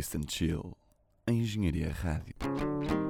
Twist 0.00 0.14
and 0.14 0.26
Chill, 0.26 0.78
a 1.26 1.30
Engenharia 1.30 1.92
Rádio. 1.92 3.09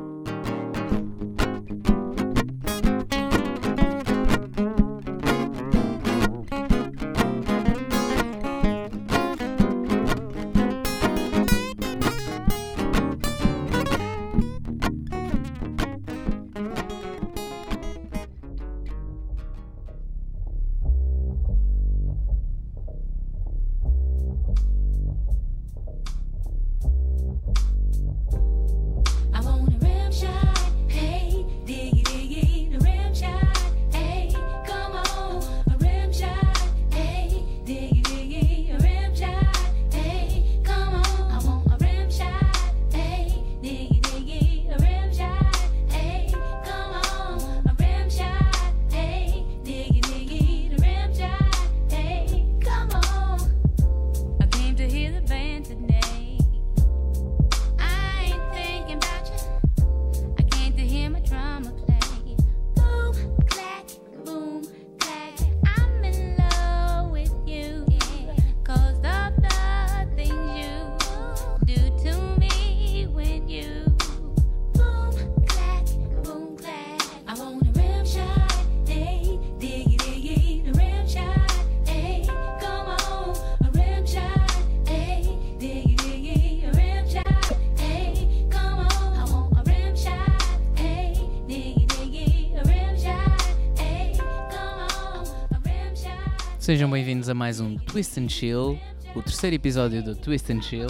Sejam 96.71 96.89
bem-vindos 96.89 97.29
a 97.29 97.35
mais 97.35 97.59
um 97.59 97.77
Twist 97.77 98.21
and 98.21 98.29
Chill, 98.29 98.79
o 99.17 99.21
terceiro 99.21 99.57
episódio 99.57 100.05
do 100.05 100.15
Twist 100.15 100.53
and 100.53 100.63
Chill. 100.63 100.87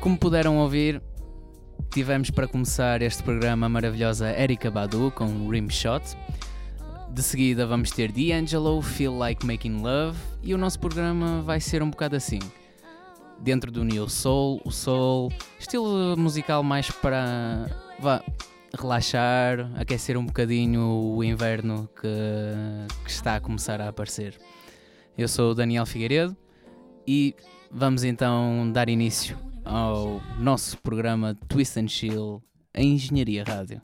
Como 0.00 0.18
puderam 0.18 0.58
ouvir, 0.58 1.00
tivemos 1.92 2.28
para 2.28 2.48
começar 2.48 3.00
este 3.00 3.22
programa 3.22 3.66
a 3.66 3.68
maravilhosa 3.68 4.36
Erika 4.36 4.72
Badu 4.72 5.12
com 5.12 5.48
Rimshot. 5.48 6.16
De 7.08 7.22
seguida 7.22 7.64
vamos 7.64 7.92
ter 7.92 8.10
D'Angelo, 8.10 8.82
Feel 8.82 9.16
Like 9.16 9.46
Making 9.46 9.80
Love 9.80 10.18
e 10.42 10.52
o 10.52 10.58
nosso 10.58 10.80
programa 10.80 11.40
vai 11.40 11.60
ser 11.60 11.80
um 11.80 11.90
bocado 11.90 12.16
assim. 12.16 12.40
Dentro 13.38 13.70
do 13.70 13.84
Neo 13.84 14.10
Soul, 14.10 14.60
o 14.64 14.72
Soul, 14.72 15.32
estilo 15.56 16.16
musical 16.16 16.64
mais 16.64 16.90
para 16.90 17.70
vá, 18.00 18.24
relaxar, 18.76 19.70
aquecer 19.76 20.18
um 20.18 20.26
bocadinho 20.26 21.14
o 21.14 21.22
inverno 21.22 21.88
que, 21.94 22.08
que 23.04 23.10
está 23.12 23.36
a 23.36 23.40
começar 23.40 23.80
a 23.80 23.88
aparecer. 23.88 24.36
Eu 25.16 25.28
sou 25.28 25.52
o 25.52 25.54
Daniel 25.54 25.86
Figueiredo 25.86 26.36
e 27.06 27.36
vamos 27.70 28.02
então 28.02 28.68
dar 28.72 28.88
início 28.88 29.38
ao 29.64 30.20
nosso 30.40 30.76
programa 30.78 31.36
Twist 31.48 31.78
and 31.78 31.86
Chill 31.86 32.42
em 32.74 32.94
Engenharia 32.94 33.44
Rádio. 33.44 33.80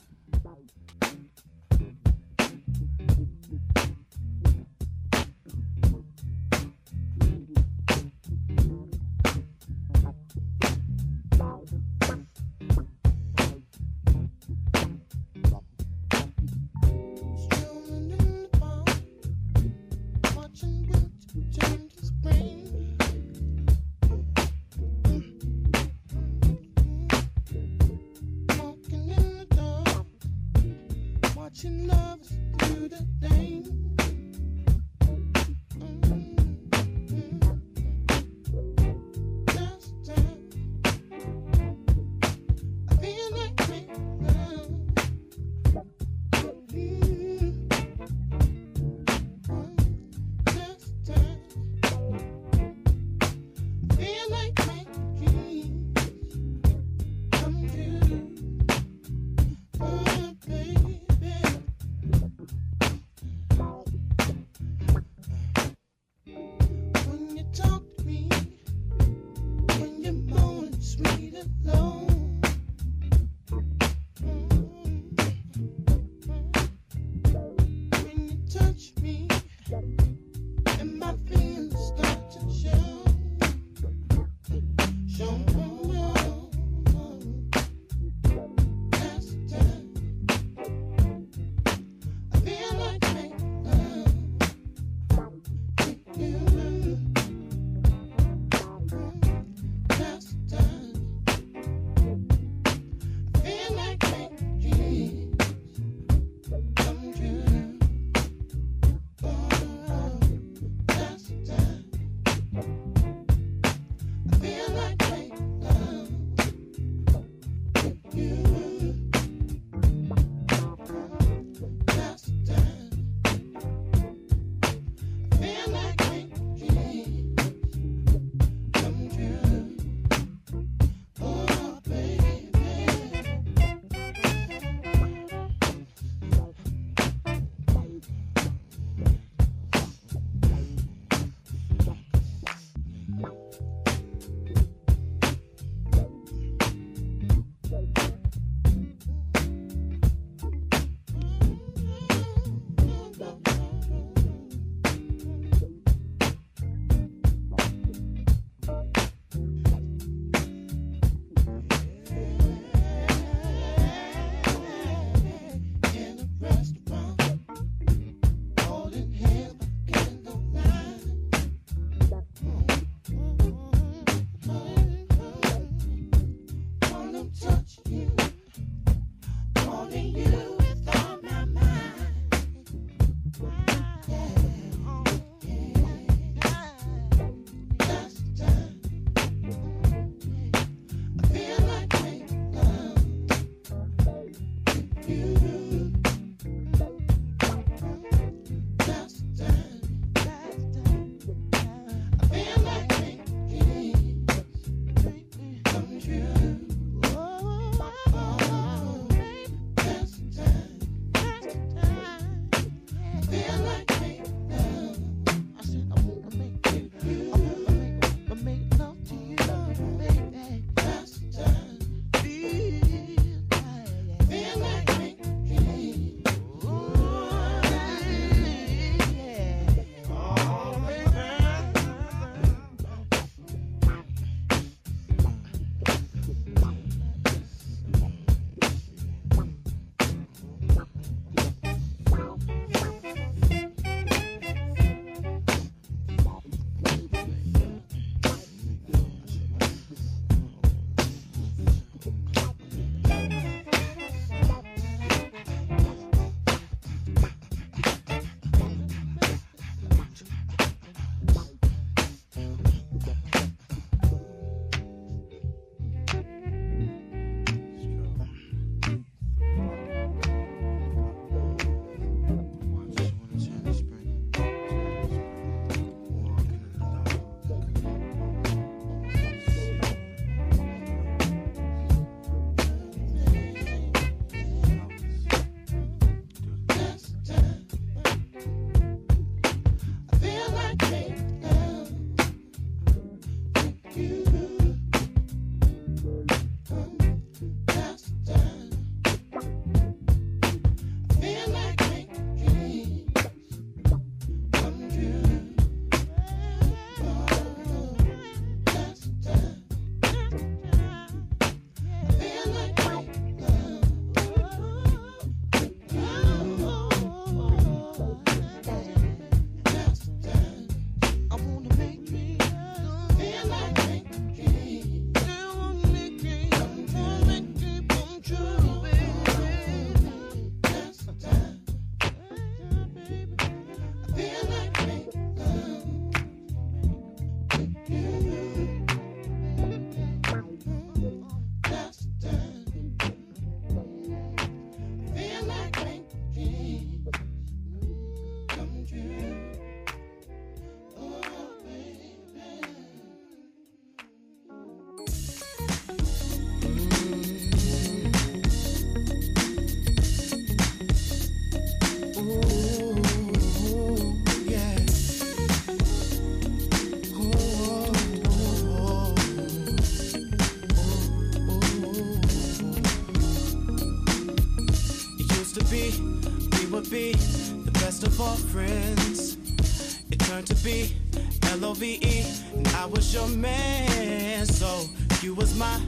Your 383.13 383.27
man. 383.27 384.45
So 384.45 384.89
you 385.21 385.33
was 385.33 385.57
my 385.57 385.79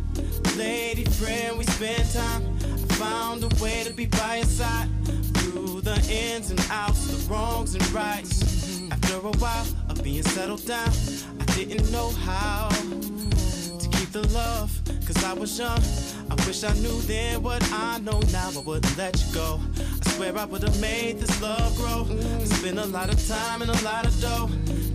lady 0.58 1.06
friend. 1.06 1.58
We 1.58 1.64
spent 1.66 2.12
time. 2.14 2.44
I 2.64 2.94
found 2.96 3.44
a 3.44 3.64
way 3.64 3.84
to 3.86 3.94
be 3.94 4.06
by 4.08 4.38
your 4.38 4.46
side 4.46 4.90
through 5.36 5.82
the 5.82 5.96
ins 6.12 6.52
and 6.52 6.60
outs, 6.70 7.08
the 7.08 7.32
wrongs 7.32 7.76
and 7.76 7.92
rights. 7.92 8.82
After 8.92 9.16
a 9.16 9.32
while 9.32 9.66
of 9.90 10.04
being 10.04 10.24
settled 10.24 10.66
down, 10.66 10.92
I 11.40 11.46
didn't 11.56 11.90
know 11.92 12.10
how 12.10 12.70
to 12.70 13.90
keep 13.92 14.12
the 14.12 14.28
love, 14.34 14.72
cause 15.06 15.24
I 15.24 15.34
was 15.34 15.58
young. 15.58 15.82
I 16.30 16.36
wish 16.46 16.64
I 16.64 16.74
knew 16.74 17.00
then 17.02 17.42
what 17.42 17.64
I 17.72 18.00
know 18.00 18.20
now. 18.32 18.52
I 18.54 18.60
wouldn't 18.60 18.98
let 18.98 19.16
you 19.22 19.34
go. 19.34 19.60
I 20.06 20.10
swear 20.10 20.38
I 20.38 20.46
would've 20.46 20.80
made 20.82 21.20
this 21.20 21.42
love 21.42 21.76
grow. 21.78 22.06
I 22.42 22.44
spent 22.46 22.80
a 22.80 22.86
lot 22.86 23.14
of 23.14 23.28
time 23.28 23.62
and 23.62 23.72
a 23.72 23.84
lot 23.84 24.06
of 24.06 24.20
dough 24.20 24.50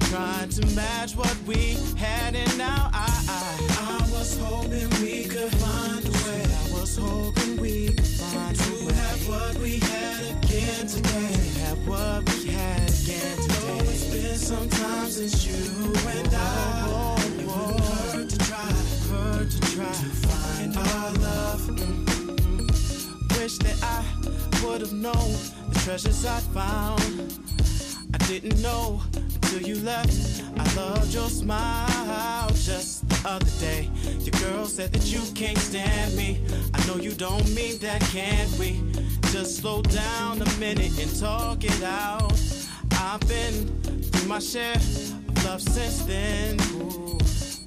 trying 0.09 0.49
to 0.49 0.67
match 0.75 1.15
what 1.17 1.37
we 1.47 1.77
had, 1.97 2.35
and 2.35 2.59
now 2.59 2.89
I, 2.95 3.09
I, 3.29 4.09
was 4.11 4.39
hoping 4.39 4.89
we 5.03 5.25
could 5.25 5.53
find 5.53 6.03
a 6.03 6.11
way. 6.11 6.45
I 6.45 6.81
was 6.81 6.97
hoping 6.97 7.57
we 7.59 7.89
could 7.89 8.07
find 8.07 8.59
a 8.59 8.87
way. 8.87 8.95
have 8.95 9.29
what 9.29 9.59
we 9.59 9.79
had 9.79 10.21
again 10.37 10.87
today. 10.87 11.33
To 11.33 11.59
Have 11.61 11.87
what 11.87 12.25
we 12.33 12.47
had 12.49 12.89
again 12.89 13.37
today. 13.37 13.55
Though 13.61 13.91
it's 13.91 14.05
been 14.11 14.37
some 14.37 14.69
time 14.71 15.11
since 15.11 15.47
you 15.47 15.93
and 16.09 16.35
I. 16.35 17.19
It 17.29 17.47
wouldn't 17.47 17.81
hurt 18.15 18.31
to 18.31 18.39
try, 18.39 18.73
hurt 19.13 19.51
to 19.51 19.61
try 19.61 19.93
to 19.93 20.11
find 20.25 20.77
our 20.77 21.13
love. 21.21 21.61
Mm, 21.69 22.07
mm, 22.07 22.67
mm. 22.67 23.39
Wish 23.39 23.59
that 23.59 23.79
I 23.83 24.05
would 24.65 24.81
have 24.81 24.93
known 24.93 25.33
the 25.69 25.81
treasures 25.85 26.25
I 26.25 26.41
found. 26.57 27.35
I 28.15 28.19
didn't 28.27 28.63
know 28.63 29.03
until 29.49 29.67
you 29.67 29.77
left. 29.83 30.43
I 30.59 30.75
loved 30.75 31.15
your 31.15 31.29
smile 31.29 32.49
just 32.51 33.09
the 33.09 33.29
other 33.29 33.51
day. 33.59 33.89
Your 34.21 34.39
girl 34.43 34.67
said 34.67 34.93
that 34.93 35.07
you 35.07 35.21
can't 35.35 35.57
stand 35.57 36.15
me. 36.17 36.41
I 36.75 36.87
know 36.87 36.97
you 36.97 37.13
don't 37.13 37.49
mean 37.55 37.79
that, 37.79 38.03
can't 38.13 38.51
we? 38.59 38.83
Just 39.33 39.59
slow 39.59 39.81
down 39.83 40.43
a 40.43 40.59
minute 40.59 40.99
and 41.01 41.19
talk 41.19 41.65
it 41.65 41.83
out. 41.83 42.33
I've 42.93 43.21
been 43.21 43.69
through 44.03 44.29
my 44.29 44.39
share 44.39 44.75
of 44.75 45.45
love 45.45 45.63
since 45.63 46.03
then. 46.03 46.61
Ooh, 46.73 47.19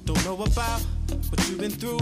don't 0.04 0.24
know 0.24 0.34
about 0.34 0.82
what 1.30 1.48
you've 1.48 1.58
been 1.58 1.70
through, 1.70 1.98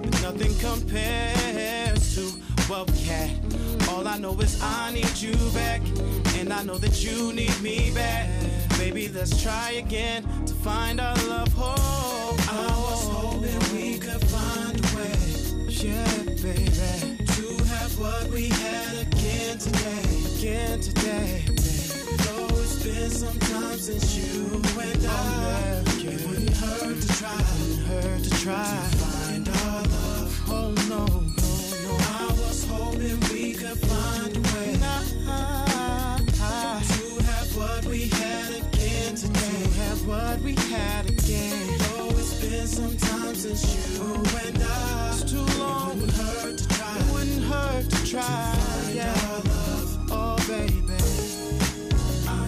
but 0.00 0.22
nothing 0.22 0.54
compares 0.58 2.14
to 2.14 2.22
what 2.68 2.88
we 2.90 2.98
had. 2.98 3.63
All 3.94 4.08
I 4.08 4.18
know 4.18 4.34
is 4.40 4.60
I 4.60 4.90
need 4.92 5.16
you 5.18 5.36
back, 5.54 5.80
and 6.38 6.52
I 6.52 6.64
know 6.64 6.78
that 6.78 7.04
you 7.04 7.32
need 7.32 7.56
me 7.62 7.92
back. 7.92 8.28
Baby, 8.76 9.06
let's 9.06 9.40
try 9.40 9.70
again 9.84 10.24
to 10.46 10.52
find 10.52 11.00
our 11.00 11.14
love. 11.28 11.54
Oh, 11.56 12.36
oh. 12.36 12.36
I 12.50 12.74
was 12.90 13.08
hoping 13.08 13.60
we 13.72 13.98
could 14.00 14.20
find 14.26 14.74
a 14.80 14.96
way, 14.96 15.14
yeah, 15.68 16.18
baby, 16.42 17.24
to 17.36 17.64
have 17.70 17.96
what 17.96 18.26
we 18.30 18.48
had 18.48 19.06
again 19.06 19.58
today, 19.58 20.04
again 20.38 20.80
today. 20.80 21.44
Though 22.24 22.48
it's 22.50 22.82
been 22.82 23.10
some 23.10 23.38
time 23.38 23.78
since 23.78 24.16
you 24.16 24.60
and 24.80 25.06
I, 25.06 25.82
it 25.98 26.26
wouldn't 26.26 26.56
hurt 26.56 27.00
to 27.00 27.08
try, 27.16 27.42
hurt 27.86 28.24
to 28.24 28.30
try 28.42 28.88
to 28.90 28.96
find 28.98 29.48
our 29.48 29.82
love. 29.82 30.50
Oh 30.50 30.74
no. 30.88 31.23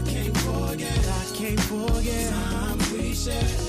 Can't 0.04 0.37
forget, 0.38 0.99
I 1.09 1.37
can't 1.37 1.61
forget 1.61 2.33
time 2.33 2.78
we 2.92 3.14
shared. 3.14 3.66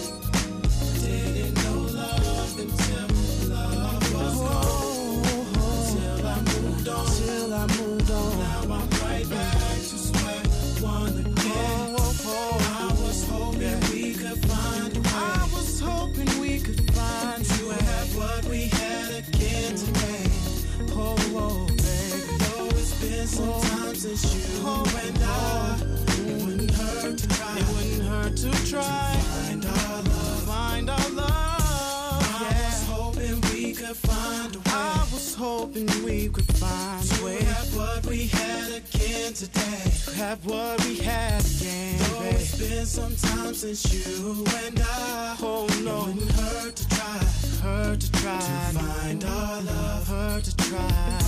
Try. 28.70 29.14
Find 29.14 29.66
our 29.66 30.02
love. 30.04 30.44
Find 30.44 30.90
our 30.90 31.10
love. 31.10 31.28
I 31.30 32.58
was 32.62 32.84
hoping 32.88 33.42
we 33.54 33.74
could 33.74 33.96
find 33.96 34.56
a 34.56 34.60
way. 34.60 34.66
I 34.68 35.08
was 35.12 35.36
hoping 35.36 35.88
we 36.04 36.30
could 36.30 36.52
find 36.58 37.04
a 37.20 37.26
way. 37.26 37.38
To 37.40 37.46
have 37.46 37.76
what 37.76 38.06
we 38.06 38.28
had 38.28 38.72
again 38.74 39.34
today. 39.34 39.92
To 40.06 40.12
have 40.16 40.46
what 40.46 40.84
we 40.86 40.98
had 40.98 41.46
again. 41.46 41.98
Though 41.98 42.24
it's 42.24 42.58
been 42.58 42.86
some 42.86 43.16
time 43.16 43.54
since 43.54 43.94
you 43.94 44.46
and 44.66 44.80
I. 44.80 45.38
Oh 45.42 45.68
no. 45.84 46.02
It 46.02 46.16
wouldn't 46.16 46.32
hurt 46.32 46.76
to 46.76 46.90
try. 46.90 47.20
Hurt 47.62 48.00
to 48.02 48.12
try. 48.12 48.40
To 48.40 48.80
find 48.80 49.24
our 49.24 49.62
love. 49.62 50.08
Hurt 50.08 50.44
to 50.44 50.58
try. 50.58 51.20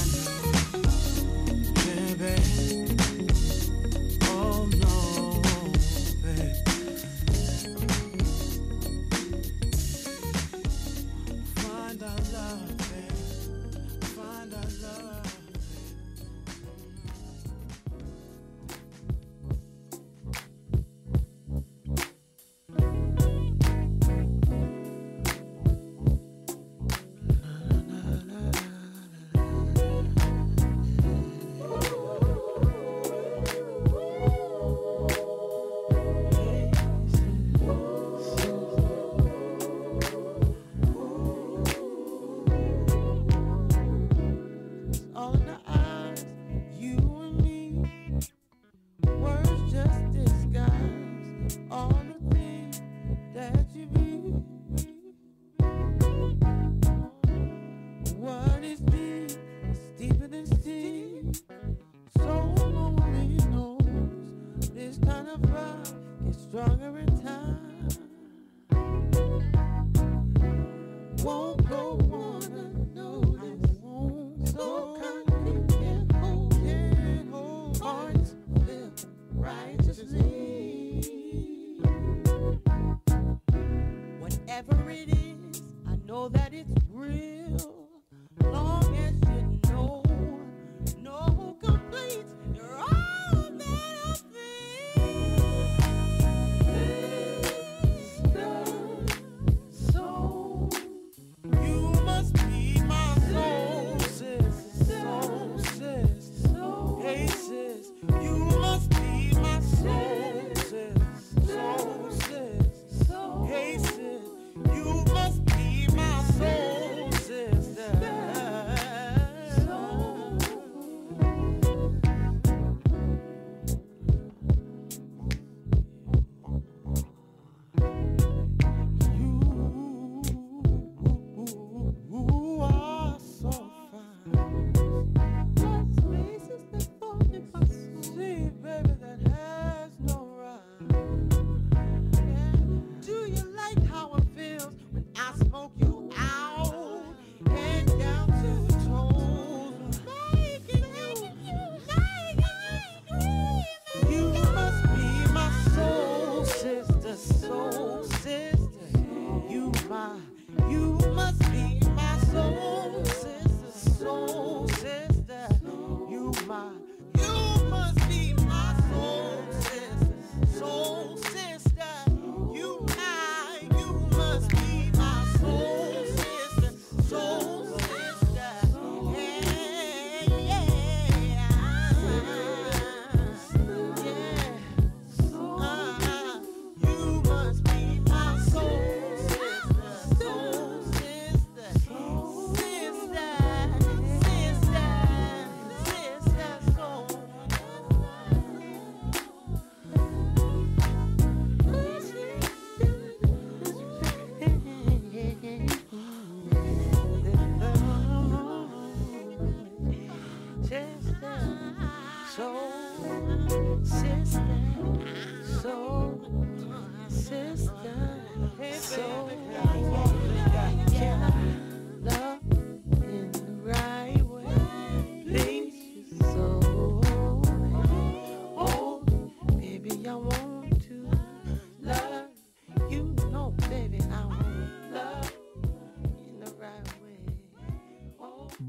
Baby. 1.86 2.36
Oh 3.02 3.09
our 12.10 12.34
love, 12.34 12.89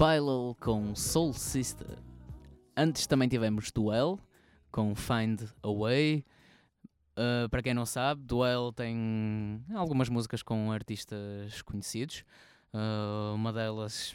Bailal 0.01 0.57
com 0.59 0.95
Soul 0.95 1.31
Sister. 1.31 1.95
Antes 2.75 3.05
também 3.05 3.29
tivemos 3.29 3.71
Duel 3.71 4.19
com 4.71 4.95
Find 4.95 5.43
a 5.61 5.71
Way. 5.71 6.25
Uh, 7.11 7.47
para 7.49 7.61
quem 7.61 7.75
não 7.75 7.85
sabe, 7.85 8.23
Duel 8.23 8.73
tem 8.73 9.63
algumas 9.75 10.09
músicas 10.09 10.41
com 10.41 10.71
artistas 10.71 11.61
conhecidos. 11.61 12.23
Uh, 12.73 13.35
uma 13.35 13.53
delas, 13.53 14.11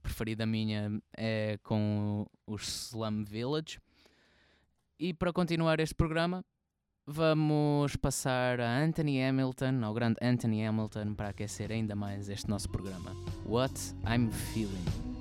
preferida 0.00 0.46
minha, 0.46 1.02
é 1.16 1.58
com 1.64 2.24
os 2.46 2.92
Slum 2.92 3.24
Village. 3.24 3.80
E 5.00 5.12
para 5.12 5.32
continuar 5.32 5.80
este 5.80 5.96
programa, 5.96 6.44
vamos 7.06 7.96
passar 7.96 8.60
a 8.60 8.78
Anthony 8.82 9.22
Hamilton, 9.22 9.84
ao 9.84 9.94
grande 9.94 10.16
Anthony 10.22 10.64
Hamilton, 10.64 11.14
para 11.14 11.28
aquecer 11.28 11.70
ainda 11.70 11.94
mais 11.94 12.28
este 12.28 12.48
nosso 12.48 12.68
programa. 12.68 13.16
What 13.46 13.74
I'm 14.06 14.30
Feeling. 14.30 15.11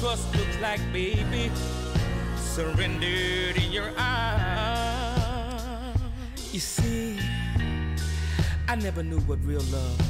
Trust 0.00 0.34
looks 0.36 0.58
like, 0.60 0.80
baby. 0.92 1.50
Surrendered 2.36 3.56
in 3.56 3.72
your 3.72 3.90
arms. 3.98 4.80
You 6.52 6.60
see. 6.60 7.18
I 8.68 8.76
never 8.76 9.02
knew 9.02 9.18
what 9.20 9.38
real 9.44 9.62
love 9.72 10.00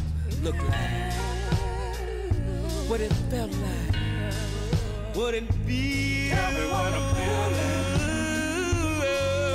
looked 0.42 0.62
like. 0.62 1.12
What 2.88 3.01
it 3.01 3.12
felt 3.31 3.51
like. 3.53 3.94
What 5.14 5.35
it 5.35 5.44
feels. 5.66 6.35
Tell 6.35 6.53
me 6.53 6.66
what 6.70 6.92
I'm 6.92 7.14
feeling. 7.14 7.87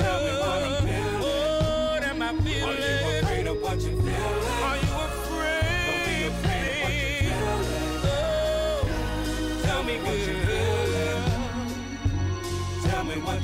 Tell 0.02 0.20
me 0.24 0.32
what 0.40 0.64
I'm 0.64 0.76
feeling. 0.88 1.22
What 1.22 2.04
am 2.04 2.22
I 2.22 2.24
feeling? 2.42 2.64
Are 2.64 2.74
you 2.74 3.20
afraid 3.20 3.48
of 3.48 3.62
what 3.62 3.82
you're 3.82 4.02
feeling? 4.02 4.64
Are 4.64 4.78
you 4.78 5.03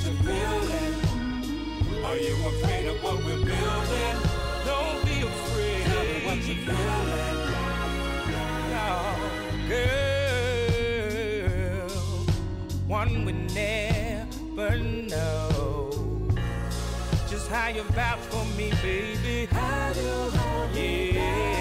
Me 0.10 0.16
what 2.02 2.20
you're 2.20 2.30
you 2.30 2.34
afraid 2.48 2.88
of 2.88 3.04
what 3.04 3.18
we're 3.18 3.46
building? 3.46 4.18
Don't 4.66 5.06
be 5.06 5.22
afraid. 5.22 5.84
Tell 5.86 6.04
me 6.04 6.26
what 6.26 6.38
you're 6.48 6.58
feeling. 6.66 7.38
No, 8.74 8.90
girl, 9.70 10.66
one 12.88 13.24
would 13.26 13.54
never 13.54 14.78
know 14.80 15.92
just 17.30 17.48
how 17.50 17.68
you 17.68 17.84
vouch 17.84 18.18
for 18.32 18.44
me, 18.58 18.72
baby. 18.82 19.46
How 19.52 19.94
do 19.94 20.32
yeah. 20.80 21.59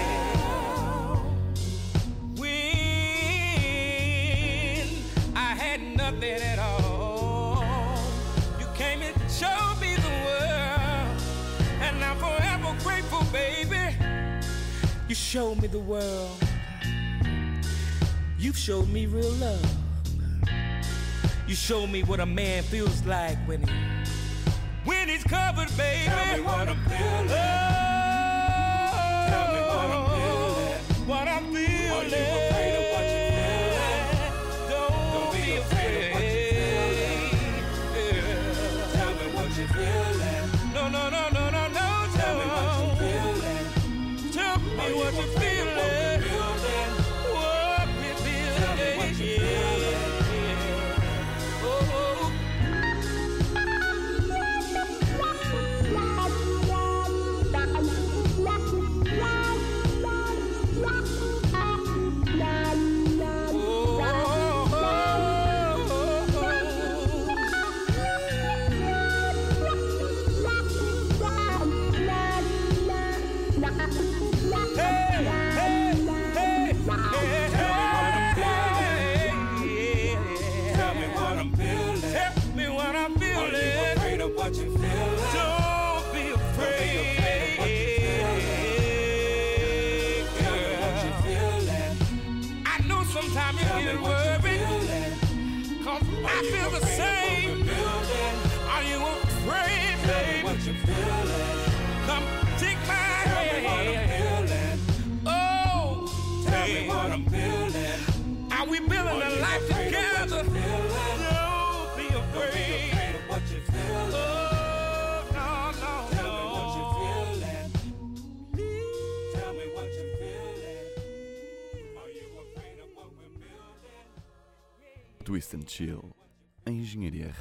Showed 15.29 15.61
me 15.61 15.67
the 15.67 15.77
world. 15.77 16.43
You've 18.39 18.57
showed 18.57 18.89
me 18.89 19.05
real 19.05 19.29
love. 19.33 19.75
You 21.47 21.53
showed 21.53 21.91
me 21.91 22.01
what 22.01 22.19
a 22.19 22.25
man 22.25 22.63
feels 22.63 23.05
like 23.05 23.37
when 23.47 23.61
he 23.61 23.71
when 24.85 25.07
he's 25.07 25.23
covered, 25.23 25.69
baby. 25.77 26.05
Tell 26.05 26.35
me 26.35 26.43
what 26.43 26.67
I'm 26.67 26.83
feeling. 26.85 27.38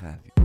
Radio. 0.00 0.37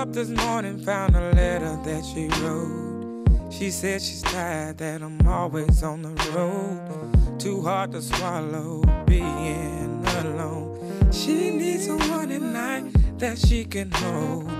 Up 0.00 0.14
this 0.14 0.30
morning, 0.30 0.78
found 0.78 1.14
a 1.14 1.30
letter 1.32 1.78
that 1.84 2.02
she 2.02 2.26
wrote. 2.40 3.52
She 3.52 3.70
said 3.70 4.00
she's 4.00 4.22
tired 4.22 4.78
that 4.78 5.02
I'm 5.02 5.20
always 5.28 5.82
on 5.82 6.00
the 6.00 6.14
road. 6.32 7.38
Too 7.38 7.60
hard 7.60 7.92
to 7.92 8.00
swallow 8.00 8.82
being 9.04 10.02
alone. 10.20 11.12
She 11.12 11.50
needs 11.50 11.84
someone 11.84 12.32
at 12.32 12.40
night 12.40 13.18
that 13.18 13.38
she 13.38 13.66
can 13.66 13.90
hold. 13.90 14.50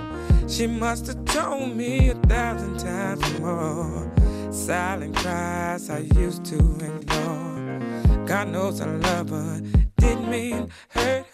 She 0.47 0.67
must 0.67 1.07
have 1.07 1.25
told 1.25 1.75
me 1.75 2.09
a 2.09 2.15
thousand 2.29 2.77
times 2.77 3.39
more. 3.39 4.11
Silent 4.51 5.15
cries 5.15 5.89
I 5.89 5.99
used 6.23 6.45
to 6.45 6.57
ignore. 6.57 8.27
God 8.27 8.49
knows 8.49 8.79
I 8.79 8.85
love 8.85 9.29
her, 9.29 9.59
didn't 9.97 10.29
mean 10.29 10.69
hurt 10.89 11.25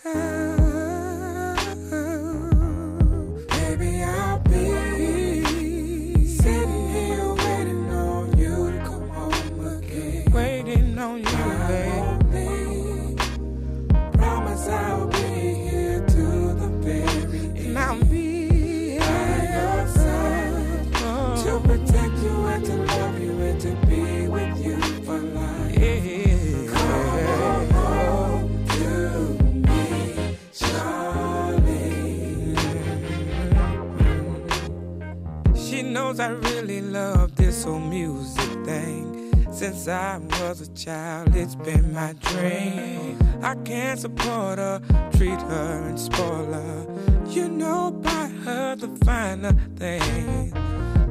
music 37.75 38.65
thing. 38.65 39.33
Since 39.51 39.87
I 39.87 40.19
was 40.39 40.61
a 40.61 40.67
child, 40.73 41.35
it's 41.35 41.55
been 41.55 41.93
my 41.93 42.13
dream. 42.21 43.17
I 43.41 43.55
can't 43.55 43.99
support 43.99 44.59
her, 44.59 44.81
treat 45.11 45.41
her 45.41 45.83
and 45.87 45.99
spoil 45.99 46.53
her. 46.53 46.87
You 47.27 47.49
know, 47.49 47.91
buy 47.91 48.27
her 48.45 48.75
the 48.75 48.87
finer 49.05 49.53
things. 49.75 50.53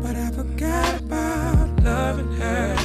But 0.02 0.16
I 0.16 0.30
forgot 0.30 1.00
about 1.00 1.82
loving 1.82 2.32
her. 2.32 2.76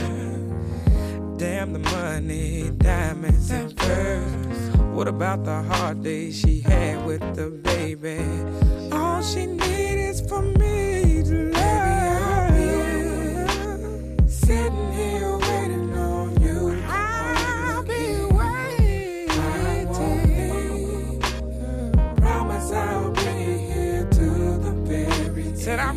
Damn 1.38 1.74
the 1.74 1.80
money, 1.80 2.72
diamonds 2.78 3.52
and 3.52 3.78
furs. 3.80 4.78
What 4.96 5.08
about 5.08 5.46
the 5.46 5.64
hard 5.64 6.04
days 6.04 6.38
she 6.38 6.62
had 6.62 7.06
with 7.06 7.22
the 7.36 7.50
baby? 7.50 8.20
All 8.92 9.22
she 9.22 9.46
needs 9.46 10.20
is 10.20 10.30
for 10.30 10.42
me 10.42 10.81
Sitting 14.46 14.92
here 14.94 15.38
waiting 15.38 15.94
on 15.96 16.42
you. 16.42 16.84
I'll 16.88 17.84
be 17.84 18.16
waiting. 18.34 19.30
I 19.30 19.86
won't 19.86 20.28
be. 20.28 22.22
Promise 22.22 22.72
I'll 22.72 23.12
be 23.12 23.22
here 23.22 24.08
to 24.10 24.58
the 24.58 24.72
very 24.84 25.46
end. 25.48 25.80
I 25.80 25.94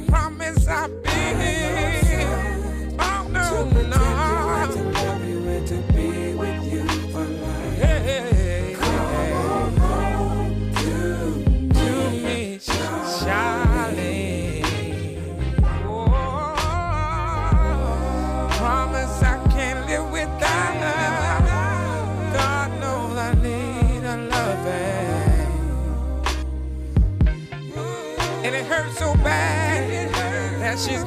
she's 30.77 31.05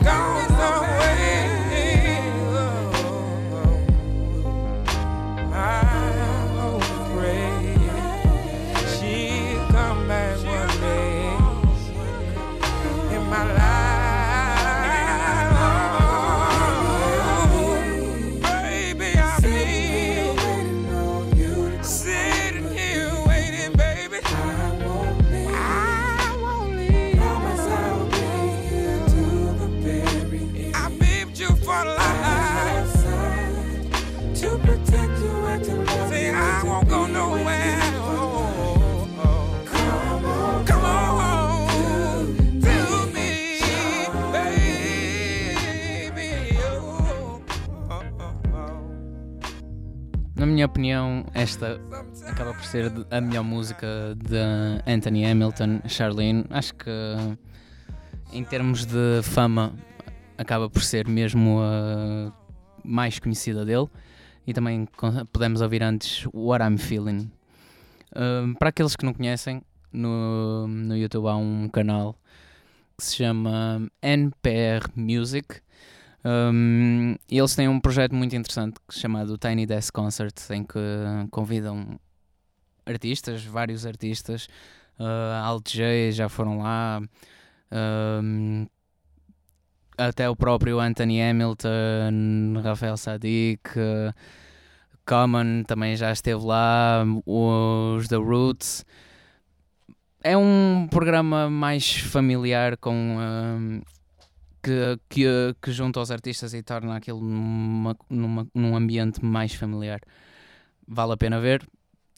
Na 50.37 50.45
minha 50.45 50.67
opinião, 50.67 51.25
esta 51.33 51.81
acaba 52.27 52.53
por 52.53 52.63
ser 52.63 52.91
a 53.09 53.19
melhor 53.19 53.43
música 53.43 54.15
de 54.15 54.37
Anthony 54.85 55.25
Hamilton, 55.25 55.81
Charlene. 55.87 56.45
Acho 56.51 56.75
que 56.75 56.91
em 58.31 58.43
termos 58.43 58.85
de 58.85 59.21
fama 59.23 59.73
acaba 60.37 60.69
por 60.69 60.83
ser 60.83 61.07
mesmo 61.07 61.59
a 61.59 62.31
mais 62.83 63.17
conhecida 63.17 63.65
dele. 63.65 63.87
E 64.47 64.53
também 64.53 64.87
podemos 65.33 65.59
ouvir 65.59 65.83
antes 65.83 66.25
What 66.33 66.63
I'm 66.63 66.77
Feeling. 66.77 67.29
Um, 68.15 68.53
para 68.53 68.69
aqueles 68.69 68.95
que 68.95 69.05
não 69.05 69.13
conhecem, 69.13 69.61
no, 69.91 70.67
no 70.67 70.95
YouTube 70.95 71.27
há 71.27 71.35
um 71.35 71.67
canal 71.67 72.17
que 72.97 73.03
se 73.03 73.17
chama 73.17 73.91
NPR 74.01 74.89
Music. 74.95 75.59
Um, 76.23 77.15
e 77.29 77.37
eles 77.37 77.55
têm 77.55 77.67
um 77.67 77.79
projeto 77.79 78.15
muito 78.15 78.35
interessante 78.35 78.79
chamado 78.89 79.37
Tiny 79.37 79.65
Desk 79.65 79.91
Concert, 79.91 80.35
em 80.51 80.63
que 80.63 80.79
convidam 81.29 81.99
artistas, 82.85 83.43
vários 83.43 83.85
artistas, 83.85 84.47
uh, 84.99 85.43
Alt 85.43 85.73
J 85.73 86.11
já 86.11 86.29
foram 86.29 86.59
lá, 86.59 87.01
um, 88.23 88.65
até 89.97 90.29
o 90.29 90.35
próprio 90.35 90.79
Anthony 90.79 91.21
Hamilton, 91.21 92.61
Rafael 92.63 92.95
Sadiq, 92.97 93.61
uh, 93.77 94.13
Common 95.05 95.63
também 95.63 95.95
já 95.95 96.11
esteve 96.11 96.43
lá, 96.43 97.03
os 97.25 98.07
The 98.07 98.17
Roots. 98.17 98.85
É 100.23 100.35
um 100.37 100.87
programa 100.89 101.49
mais 101.49 101.97
familiar 101.97 102.75
com 102.77 102.93
um, 102.93 103.81
que, 104.61 104.99
que, 105.07 105.55
que 105.61 105.71
junta 105.71 106.01
os 106.01 106.11
artistas 106.11 106.53
e 106.53 106.61
torna 106.61 106.97
aquilo 106.97 107.21
numa, 107.21 107.95
numa- 108.09 108.47
num 108.53 108.75
ambiente 108.75 109.23
mais 109.23 109.53
familiar. 109.53 110.01
Vale 110.85 111.13
a 111.13 111.17
pena 111.17 111.39
ver, 111.39 111.65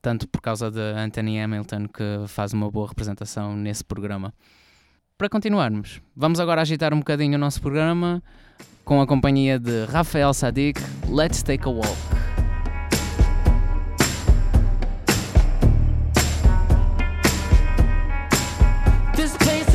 tanto 0.01 0.27
por 0.27 0.41
causa 0.41 0.71
de 0.71 0.79
Anthony 0.79 1.39
Hamilton, 1.39 1.87
que 1.87 2.27
faz 2.27 2.53
uma 2.53 2.71
boa 2.71 2.87
representação 2.87 3.55
nesse 3.55 3.83
programa. 3.83 4.33
Para 5.19 5.27
continuarmos, 5.27 6.01
vamos 6.15 6.39
agora 6.39 6.61
agitar 6.61 6.93
um 6.93 6.99
bocadinho 6.99 7.35
o 7.35 7.37
nosso 7.37 7.61
programa 7.61 8.23
com 8.85 9.01
a 9.01 9.05
companhia 9.05 9.59
de 9.59 9.83
Rafael 9.83 10.33
Sadiq, 10.33 10.79
Let's 11.09 11.43
Take 11.43 11.67
a 11.67 11.69
Walk. 11.69 11.97
This 19.17 19.35
place 19.35 19.69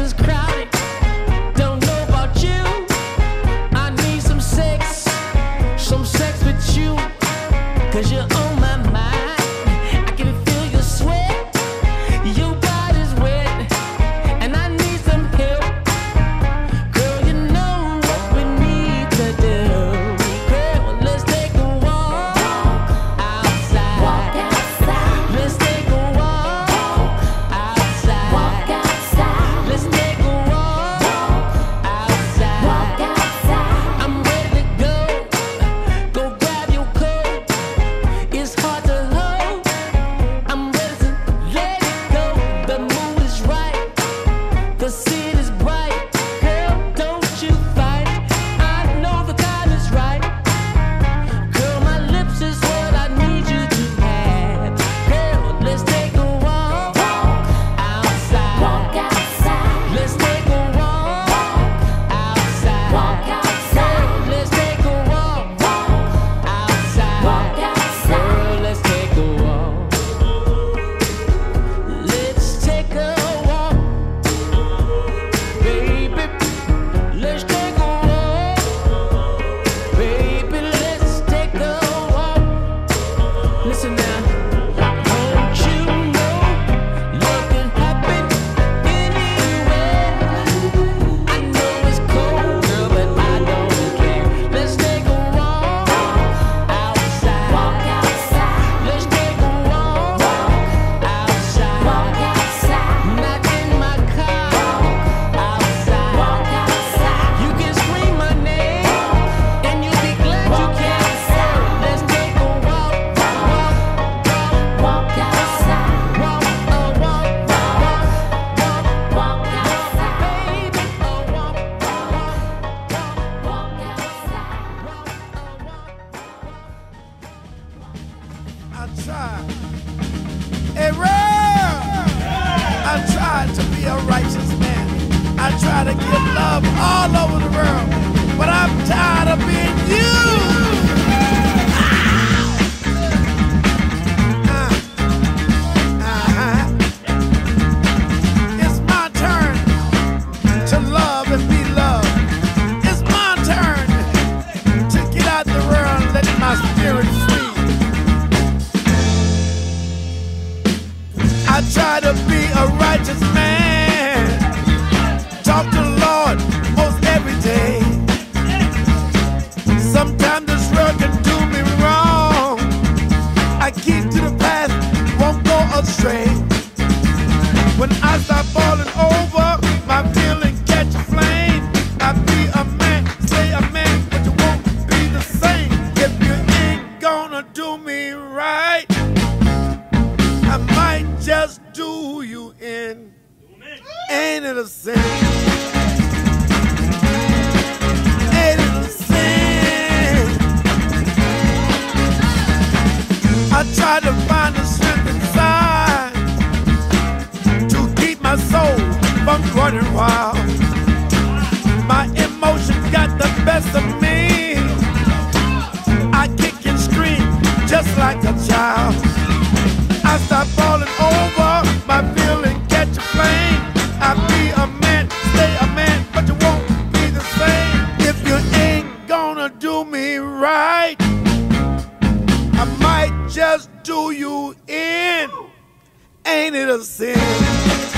Ain't 236.87 237.93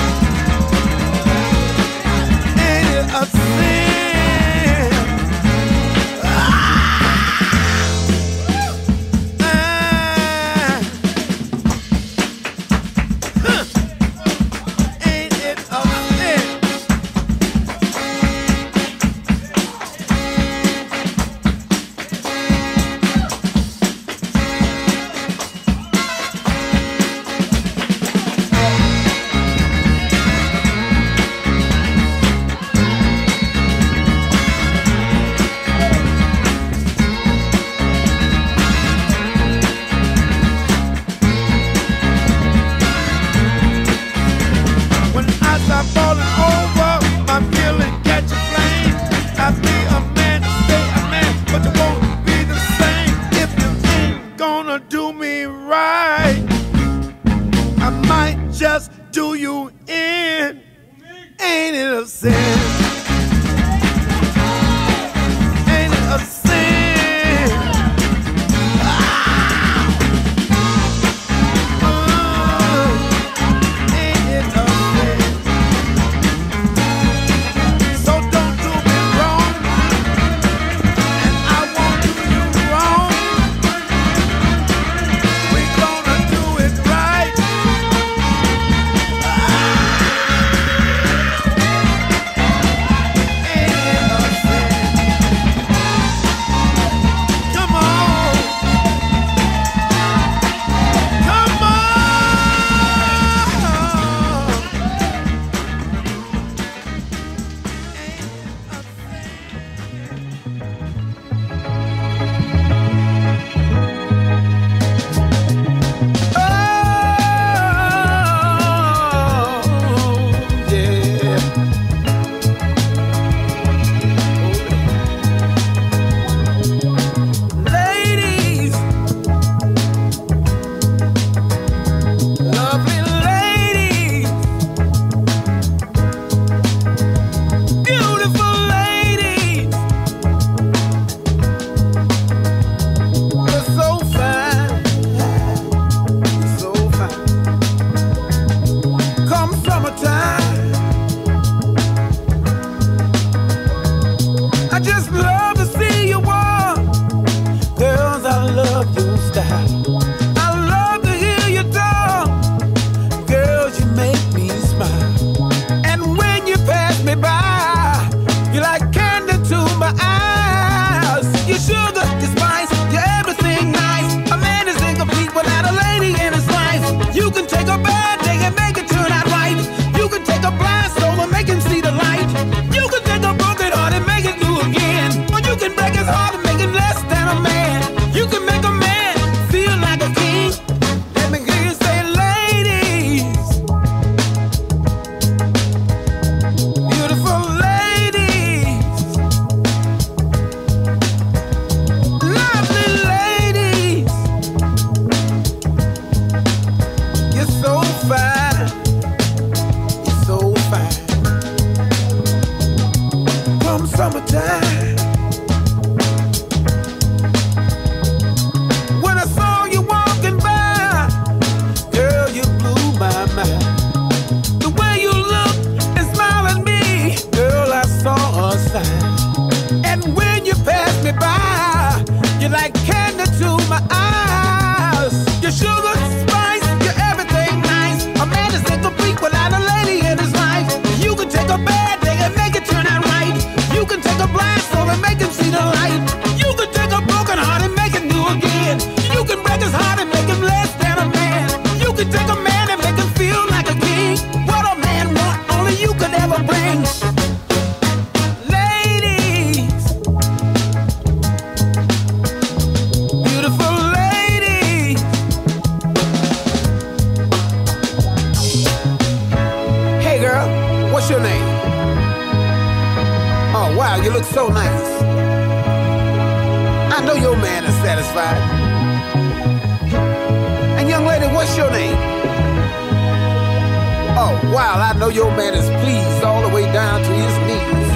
know 285.07 285.13
your 285.13 285.37
man 285.37 285.53
is 285.53 285.69
pleased 285.83 286.23
all 286.23 286.41
the 286.41 286.53
way 286.53 286.63
down 286.73 287.01
to 287.01 287.07
his 287.07 287.37
knees. 287.47 287.89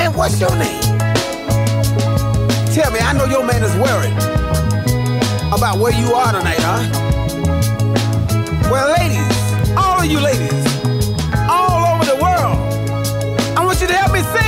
And 0.00 0.14
what's 0.14 0.40
your 0.40 0.54
name? 0.56 0.82
Tell 2.72 2.90
me, 2.90 3.00
I 3.00 3.12
know 3.12 3.26
your 3.26 3.44
man 3.44 3.62
is 3.62 3.74
worried 3.76 4.16
about 5.52 5.78
where 5.78 5.92
you 5.92 6.14
are 6.14 6.32
tonight, 6.32 6.60
huh? 6.60 6.88
Well, 8.70 8.88
ladies, 8.98 9.76
all 9.76 10.00
of 10.00 10.06
you 10.06 10.20
ladies, 10.20 10.64
all 11.50 11.94
over 11.94 12.04
the 12.06 12.18
world, 12.22 12.56
I 13.56 13.64
want 13.64 13.80
you 13.80 13.88
to 13.88 13.92
help 13.92 14.12
me 14.12 14.22
sing. 14.22 14.45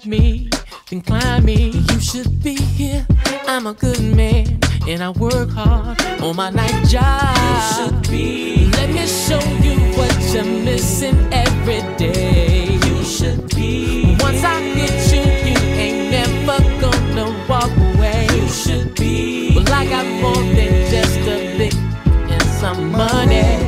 ride 0.00 0.06
me, 0.06 0.48
then 0.90 1.00
climb 1.00 1.44
me. 1.44 1.70
You 1.70 2.00
should 2.00 2.42
be 2.42 2.54
here. 2.54 3.06
I'm 3.46 3.66
a 3.66 3.74
good 3.74 4.00
man, 4.00 4.58
and 4.88 5.02
I 5.02 5.10
work 5.10 5.50
hard 5.50 6.00
on 6.22 6.36
my 6.36 6.50
night 6.50 6.86
job. 6.86 7.36
You 7.36 7.60
should 7.74 8.10
be. 8.10 8.70
Let 8.72 8.90
me 8.90 9.06
show 9.06 9.40
you 9.62 9.76
what 9.96 10.14
you're 10.32 10.44
missing 10.44 11.18
every 11.32 11.82
day. 11.96 12.78
You 12.86 13.04
should 13.04 13.54
be. 13.54 14.16
Once 14.20 14.42
I 14.44 14.60
get 14.74 15.12
you, 15.12 15.22
you 15.50 15.58
ain't 15.84 16.10
never 16.10 16.58
gonna 16.80 17.46
walk 17.48 17.70
away. 17.94 18.26
You 18.30 18.48
should 18.48 18.94
be. 18.94 19.54
Well, 19.54 19.72
I 19.72 19.84
got 19.86 20.06
more 20.22 20.34
than 20.34 20.90
just 20.90 21.18
a 21.20 21.56
bit 21.58 21.74
and 21.74 22.42
some 22.60 22.92
money. 22.92 23.59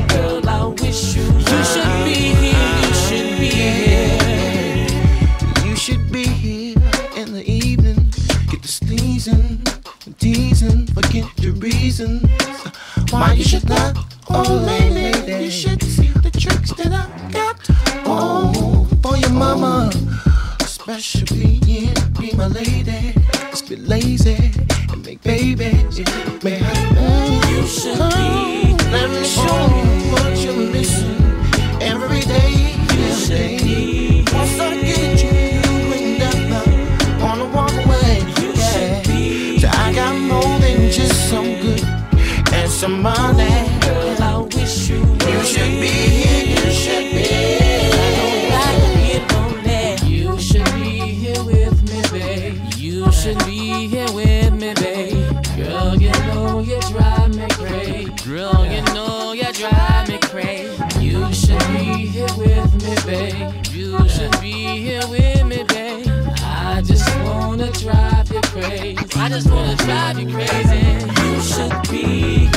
I 68.65 69.29
just 69.29 69.49
wanna 69.49 69.75
drive 69.75 70.19
you 70.19 70.31
crazy. 70.31 70.79
You 71.19 71.41
should 71.41 71.91
be 71.91 72.49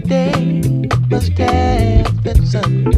day 0.00 0.60
must 1.08 1.38
have 1.38 2.26
its 2.26 2.52
sun, 2.52 2.92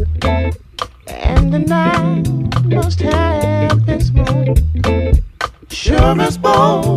and 1.06 1.52
the 1.52 1.60
night 1.60 2.28
must 2.64 3.00
have 3.00 3.88
its 3.88 4.10
moon. 4.10 4.56
Sure 5.68 6.20
as 6.20 6.36
both 6.36 6.89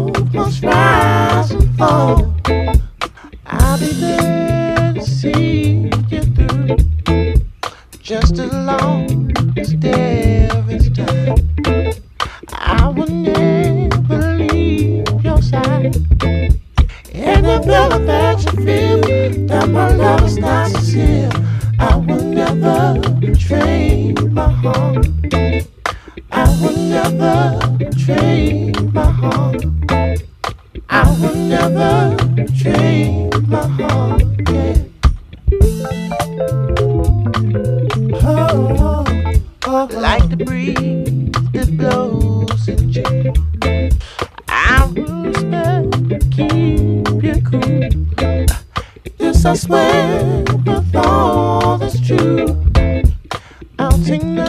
Nothing 53.93 54.39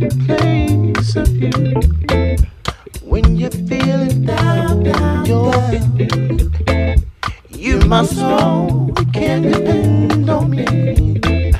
in 0.00 0.26
place 0.26 1.16
of 1.16 1.28
you. 1.34 1.50
When 3.02 3.36
you're 3.36 3.50
feeling 3.50 4.24
down, 4.24 4.84
down, 4.84 5.26
you're 5.26 5.52
feeling. 5.70 7.04
You 7.50 7.80
my 7.80 8.02
you 8.04 8.94
can 9.12 9.42
depend 9.42 10.30
on 10.30 10.50
me. 10.50 11.52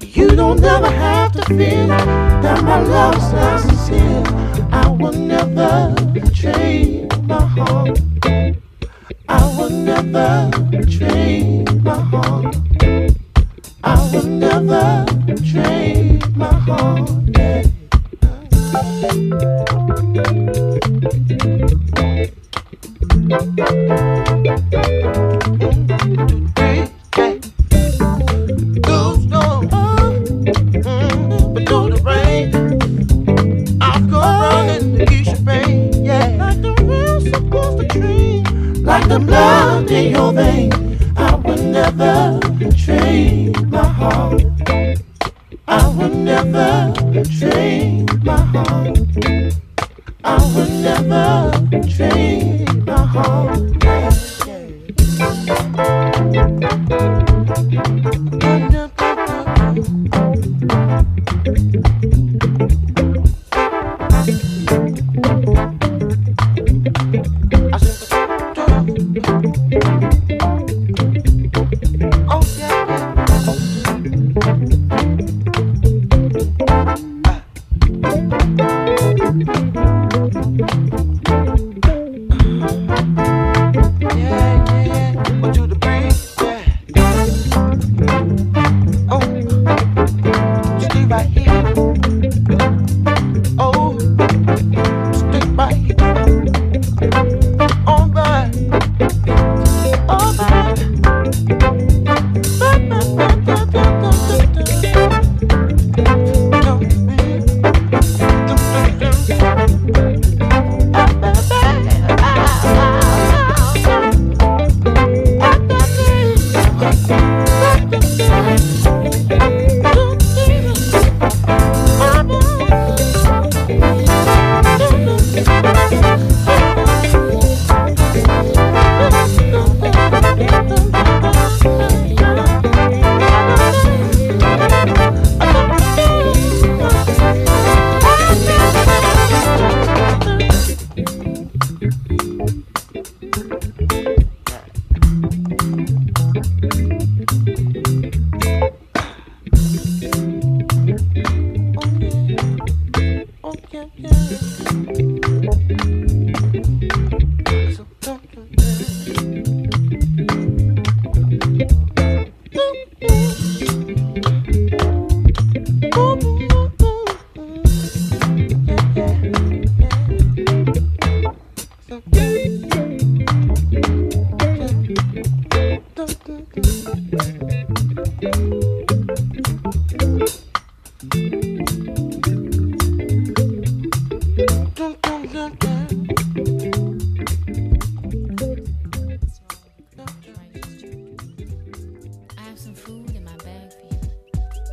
You 0.00 0.28
don't 0.36 0.62
ever 0.62 0.88
have 0.88 1.32
to 1.32 1.42
feel 1.46 1.88
that 1.88 2.62
my 2.62 2.80
love's 2.80 3.32
not 3.32 3.58
sincere. 3.58 4.22
I 4.70 4.88
will 4.88 5.12
never 5.12 5.96
betray 6.12 7.08
my 7.24 7.44
heart. 7.44 7.98
I 9.28 9.56
will 9.58 9.68
never 9.68 10.48
betray 10.70 11.64
my 11.82 11.98
heart. 11.98 13.11
I 13.84 14.10
will 14.12 14.26
never 14.26 15.04
betray 15.26 16.20
my 16.36 16.46
heart. 16.46 17.08
Mm, 37.94 38.84
like 38.86 39.08
the 39.08 39.18
blood 39.18 39.90
in 39.90 40.14
your 40.14 40.32
vein. 40.32 40.72
I 41.16 41.34
will 41.34 41.56
never 41.56 42.31
I 45.74 45.88
will 45.88 46.10
never 46.10 46.92
betray 47.12 48.04
my 48.22 48.36
heart. 48.52 48.98
I 50.22 50.36
will 50.54 50.68
never 50.68 51.66
betray 51.70 52.66
my 52.84 53.06
heart. 53.06 53.81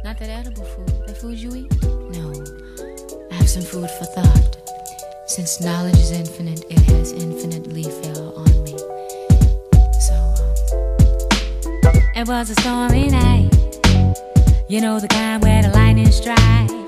Not 0.09 0.17
that 0.17 0.29
edible 0.29 0.63
food, 0.63 0.87
the 1.05 1.13
food 1.13 1.37
you 1.37 1.53
eat? 1.53 1.71
No. 1.83 2.33
I 3.29 3.35
have 3.35 3.47
some 3.47 3.61
food 3.61 3.87
for 3.91 4.05
thought. 4.05 4.57
Since 5.27 5.61
knowledge 5.61 5.99
is 5.99 6.09
infinite, 6.09 6.65
it 6.67 6.79
has 6.79 7.11
infinitely 7.11 7.83
fell 7.83 8.33
on 8.35 8.63
me. 8.63 8.75
So, 10.07 10.15
um. 11.85 12.01
It 12.15 12.27
was 12.27 12.49
a 12.49 12.55
stormy 12.55 13.09
night. 13.09 13.53
You 14.67 14.81
know 14.81 14.99
the 14.99 15.07
kind 15.07 15.43
where 15.43 15.61
the 15.61 15.69
lightning 15.69 16.09
strikes. 16.09 16.78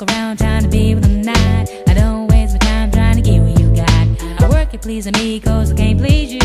walk 0.00 0.10
around 0.10 0.38
trying 0.38 0.62
to 0.62 0.68
be 0.68 0.94
with 0.94 1.04
the 1.04 1.08
night. 1.08 1.68
I 1.88 1.94
don't 1.94 2.26
waste 2.28 2.54
my 2.54 2.58
time 2.58 2.90
trying 2.90 3.16
to 3.16 3.22
get 3.22 3.40
what 3.40 3.58
you 3.58 3.74
got. 3.74 4.42
I 4.42 4.48
work 4.48 4.72
it, 4.74 4.82
pleasing 4.82 5.14
me, 5.14 5.40
cause 5.40 5.72
I 5.72 5.76
can't 5.76 5.98
please 5.98 6.32
you. 6.32 6.39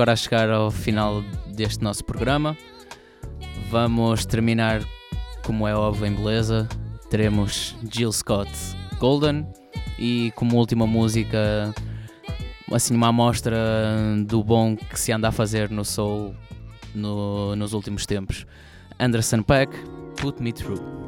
agora 0.00 0.12
a 0.14 0.16
chegar 0.16 0.48
ao 0.48 0.70
final 0.70 1.22
deste 1.48 1.84
nosso 1.84 2.02
programa. 2.02 2.56
Vamos 3.68 4.24
terminar, 4.24 4.82
como 5.44 5.68
é 5.68 5.74
óbvio, 5.74 6.06
em 6.06 6.14
beleza. 6.14 6.66
Teremos 7.10 7.76
Jill 7.92 8.10
Scott 8.10 8.50
Golden 8.98 9.46
e, 9.98 10.32
como 10.36 10.56
última 10.56 10.86
música, 10.86 11.74
assim, 12.72 12.94
uma 12.94 13.08
amostra 13.08 13.58
do 14.26 14.42
bom 14.42 14.74
que 14.74 14.98
se 14.98 15.12
anda 15.12 15.28
a 15.28 15.32
fazer 15.32 15.68
no 15.68 15.84
soul 15.84 16.34
no, 16.94 17.54
nos 17.54 17.74
últimos 17.74 18.06
tempos. 18.06 18.46
Anderson 18.98 19.42
Peck, 19.42 19.70
Put 20.16 20.42
Me 20.42 20.50
Through. 20.50 20.99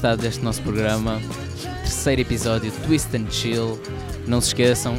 gostado 0.00 0.22
deste 0.22 0.42
nosso 0.42 0.62
programa. 0.62 1.20
Terceiro 1.82 2.22
episódio 2.22 2.72
Twist 2.86 3.14
and 3.14 3.30
Chill. 3.30 3.78
Não 4.26 4.40
se 4.40 4.48
esqueçam, 4.48 4.98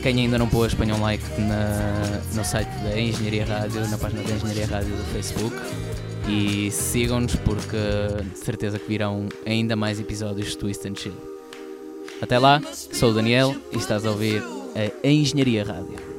quem 0.00 0.20
ainda 0.20 0.38
não 0.38 0.48
pôs, 0.48 0.72
ponham 0.74 0.96
um 0.96 1.02
like 1.02 1.24
na, 1.40 2.22
no 2.32 2.44
site 2.44 2.68
da 2.84 3.00
Engenharia 3.00 3.44
Rádio, 3.44 3.80
na 3.88 3.98
página 3.98 4.22
da 4.22 4.30
Engenharia 4.32 4.66
Rádio 4.68 4.94
do 4.94 5.04
Facebook. 5.12 5.56
E 6.28 6.70
sigam-nos 6.70 7.34
porque 7.34 7.76
de 8.32 8.38
certeza 8.38 8.78
que 8.78 8.86
virão 8.86 9.28
ainda 9.44 9.74
mais 9.74 9.98
episódios 9.98 10.50
de 10.50 10.56
Twist 10.56 10.86
and 10.86 10.94
Chill. 10.94 11.14
Até 12.22 12.38
lá, 12.38 12.62
sou 12.72 13.10
o 13.10 13.12
Daniel 13.12 13.56
e 13.72 13.76
estás 13.76 14.06
a 14.06 14.10
ouvir 14.12 14.40
a 14.76 15.08
Engenharia 15.08 15.64
Rádio. 15.64 16.15